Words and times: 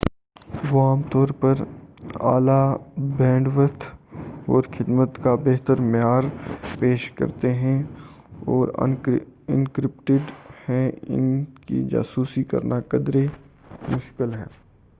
وہ 0.65 0.81
عام 0.81 1.01
طور 1.11 1.27
پر 1.39 1.55
اعلیٰ 2.25 2.63
بینڈوتھ 3.17 3.83
اور 4.47 4.63
خدمت 4.73 5.21
کا 5.23 5.33
بہترمعیار 5.43 6.23
پیش 6.79 7.09
کرتے 7.11 7.53
ہیں 7.55 7.77
وہ 8.41 8.65
انکرپٹڈ 8.77 10.31
ہیں 10.69 10.87
اور 10.87 11.09
اُن 11.09 11.27
کی 11.67 11.83
جاسوسی 11.89 12.43
کرنا 12.45 12.79
قدرے 12.89 13.25
مُشکل 13.87 14.33
ہے 14.33 14.45